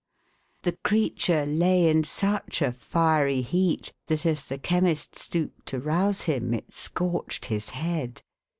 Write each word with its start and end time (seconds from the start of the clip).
The 0.63 0.75
creature 0.83 1.45
lay 1.45 1.87
in 1.87 2.03
such 2.03 2.63
a 2.63 2.71
fiery 2.71 3.41
heat, 3.43 3.93
that, 4.07 4.25
as 4.25 4.47
the 4.47 4.57
Chemi>t 4.57 5.15
stooped 5.15 5.67
to 5.67 5.79
rouse 5.79 6.23
him, 6.23 6.55
it 6.55 6.73
scorched 6.73 7.45
his 7.45 7.69
head. 7.69 8.23